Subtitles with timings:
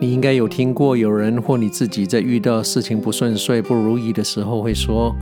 [0.00, 5.14] 你应该有听过有人或你自己在遇到事情不顺遂、不如意的时候会说：“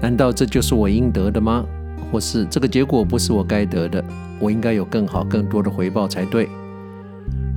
[0.00, 1.64] 难道这就是我应得的吗？”
[2.12, 4.04] 或是“这个结果不是我该得的，
[4.38, 6.48] 我应该有更好、更多的回报才对。”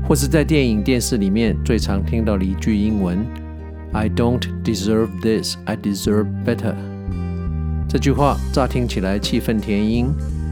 [0.08, 3.24] 或是在电影、电视里面最常听到的一句英文
[3.92, 6.74] ：“I don't deserve this, I deserve better。”
[7.90, 10.08] 这句话乍听起来气愤填膺，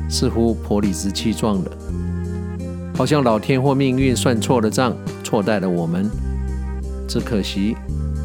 [0.09, 1.71] 似乎颇理直气壮的。
[2.95, 6.09] 好像老天或命运算错了账，错待了我们。
[7.07, 7.75] 只可惜，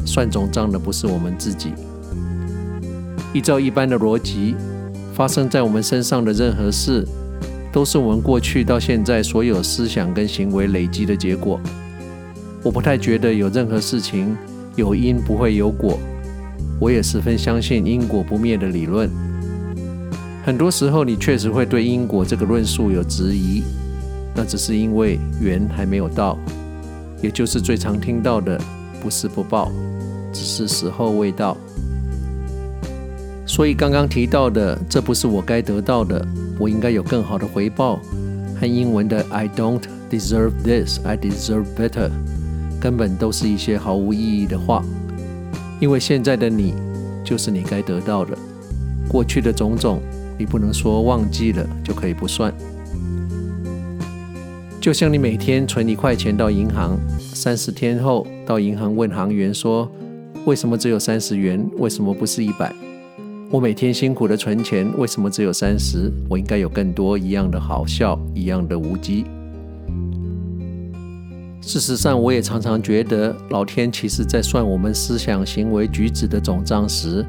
[0.05, 1.73] 算总账的不是我们自己。
[3.33, 4.55] 依照一般的逻辑，
[5.13, 7.05] 发生在我们身上的任何事，
[7.71, 11.59] 都是我们过去到现在所有思想跟行为累积的结果。
[12.63, 14.35] 我不太觉得有任何事情
[14.77, 15.99] 有因不会有果。
[16.79, 19.09] 我也十分相信因果不灭的理论。
[20.43, 23.61] 很多时候，你确实会对因果这个论述有质疑。
[24.35, 26.37] 那只是因为缘还没有到，
[27.21, 28.59] 也就是最常听到的
[29.01, 29.71] “不是不报，
[30.31, 31.57] 只是时候未到”。
[33.45, 36.25] 所以刚刚提到的“这不是我该得到的，
[36.57, 37.99] 我应该有更好的回报”，
[38.59, 42.09] 和英文的 “I don't deserve this, I deserve better”，
[42.79, 44.83] 根本都是一些毫无意义的话。
[45.81, 46.75] 因为现在的你
[47.23, 48.37] 就是你该得到的，
[49.09, 49.99] 过去的种种
[50.37, 52.53] 你不能说忘记了就可以不算。
[54.81, 59.87] 就像你每天存一块钱到银行，三十天后到银行问行员说
[60.45, 61.63] ：“为什么只有三十元？
[61.77, 62.73] 为什么不是一百？”
[63.51, 66.11] 我每天辛苦的存钱，为什么只有三十？
[66.27, 69.23] 我应该有更多，一样的好笑，一样的无稽。
[71.61, 77.23] 事实上，我也常常觉得，老天其实在算我们思想、行为、举止的总账时，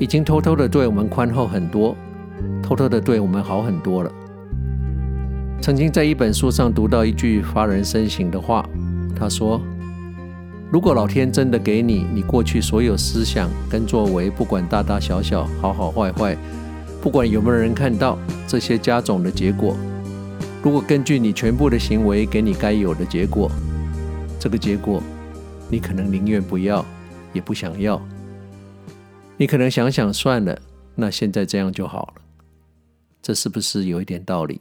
[0.00, 1.94] 已经偷偷的对我们宽厚很多，
[2.60, 4.10] 偷偷的对我们好很多了。
[5.64, 8.68] 曾经在一本书上读到一句发人深省的话，
[9.16, 9.58] 他说
[10.70, 16.36] ：“如果老天真的给你你过去所有思想跟作为，不管大大小小、好好坏坏，
[17.00, 19.74] 不管有没有人看到这些加总的结果，
[20.62, 23.50] 如果根据你全部的行为给你该有的结果，
[24.38, 25.02] 这个结果
[25.70, 26.84] 你可能宁愿不要，
[27.32, 27.98] 也不想要。
[29.38, 30.60] 你可能想想算了，
[30.94, 32.22] 那现在这样就好了。
[33.22, 34.60] 这是不是有一点道理？”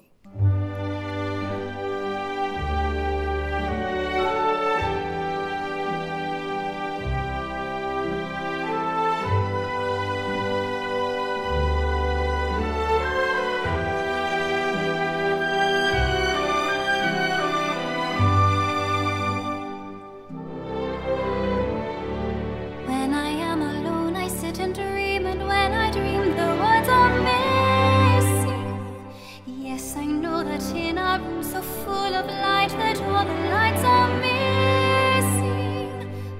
[31.14, 35.92] a room so full of light that all the lights are missing.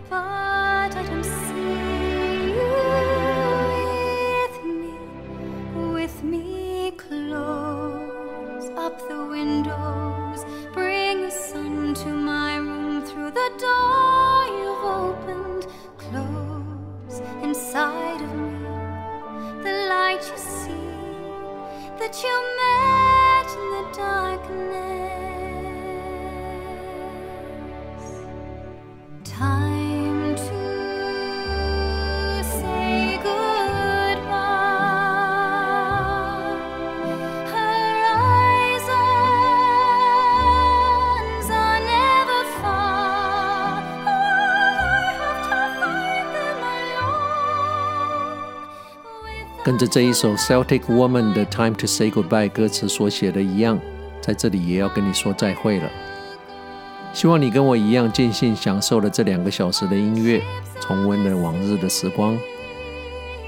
[0.10, 2.74] But I see you
[4.42, 4.94] with me,
[5.94, 6.92] with me.
[6.98, 15.68] Close up the windows, bring the sun to my room through the door you've opened.
[15.98, 18.58] Close inside of me,
[19.64, 20.90] the light you see
[22.00, 23.13] that you made
[23.56, 25.23] in the darkness.
[49.64, 53.80] 跟着这一首 Celtic Woman 的 Time to Say Goodbye 歌词所写的一样，
[54.20, 55.90] 在这里也要跟你说再会了。
[57.14, 60.42] 希望你跟我一样尽兴享受了这两个小时的音乐，
[60.82, 62.38] 重温了往日的时光，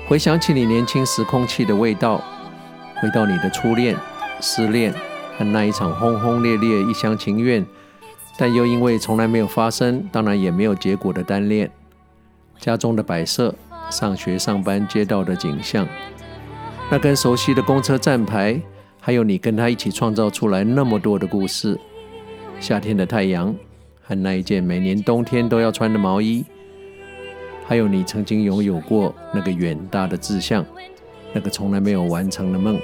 [0.08, 2.24] 回想起你年轻时空气的味道，
[3.02, 3.98] 回到你的初恋、
[4.40, 4.94] 失恋
[5.38, 7.66] 和那一场轰轰烈烈、一厢情愿，
[8.38, 11.70] 但又因为从来没有发生，当然也没有结果的单恋，
[12.58, 13.54] 家中的摆设。
[13.92, 15.88] 上学、上班、街道的景象，
[16.92, 18.62] 那根熟悉的公车站牌，
[19.02, 21.78] 还有你跟他一起创造出来那么多的故事。
[22.60, 23.54] 夏天的太阳，
[24.04, 26.46] 和那一件每年冬天都要穿的毛衣，
[27.68, 30.64] 还有你曾经拥有过那个远大的志向，
[31.34, 32.80] 那个从来没有完成的梦。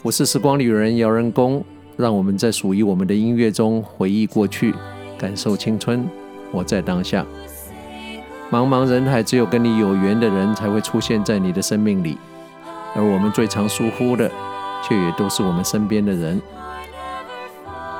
[0.00, 1.62] 我是时光旅人姚仁恭，
[1.96, 4.72] 让我们在属于我们的音乐中回忆过去，
[5.18, 6.08] 感受青春，
[6.52, 7.26] 活在当下。
[8.50, 12.16] 茫茫人海，只有跟你有缘的人才会出现在你的生命里，
[12.94, 14.30] 而我们最常疏忽的，
[14.82, 16.40] 却也都是我们身边的人。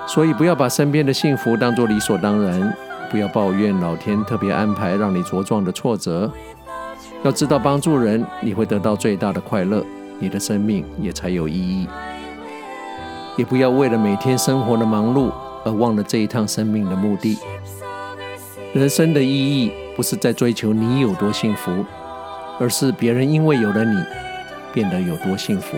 [0.07, 2.75] 所以，不要把身边的幸福当作理所当然，
[3.11, 6.31] 不要抱怨老天特别安排让你茁壮的挫折。
[7.23, 9.85] 要知道，帮助人你会得到最大的快乐，
[10.19, 11.87] 你的生命也才有意义。
[13.37, 15.31] 也不要为了每天生活的忙碌
[15.65, 17.39] 而忘了这一趟生命的目的。
[18.73, 21.85] 人生的意义不是在追求你有多幸福，
[22.59, 23.97] 而是别人因为有了你
[24.73, 25.77] 变得有多幸福。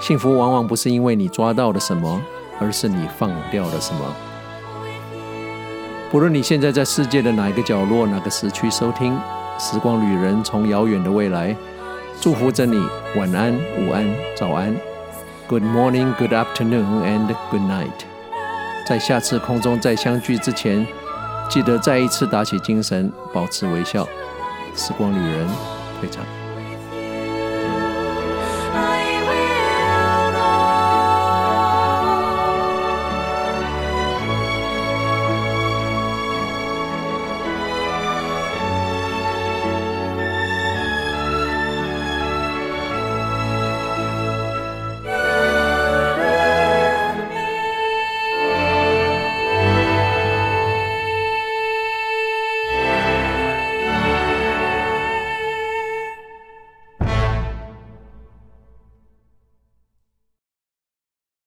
[0.00, 2.20] 幸福往往不是因为你抓到了什么，
[2.60, 4.00] 而是你放掉了什么。
[6.10, 9.12] 不论你现在在世界的哪一个角落、哪个时区收听
[9.58, 11.56] 《时光旅人》，从遥远的未来
[12.20, 12.86] 祝福着你。
[13.16, 14.04] 晚安、午安、
[14.36, 14.76] 早安
[15.48, 18.04] ，Good morning, Good afternoon, and Good night。
[18.86, 20.86] 在下次空中再相聚之前，
[21.48, 24.06] 记得再一次打起精神，保持微笑。
[24.76, 25.48] 时光旅人
[26.00, 26.24] 退场。